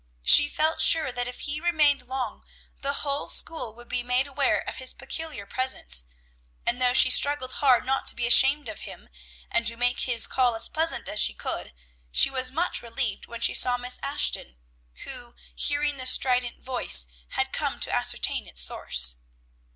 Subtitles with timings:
[0.23, 2.43] She felt sure that if he remained long,
[2.81, 6.05] the whole school would be made aware of his peculiar presence;
[6.65, 9.09] and though she struggled hard not to be ashamed of him,
[9.51, 11.71] and to make his call as pleasant as she could,
[12.11, 14.57] she was much relieved when she saw Miss Ashton,
[15.03, 19.17] who, hearing the strident voice, had come to ascertain its source.